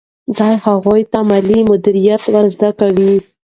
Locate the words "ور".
2.31-2.45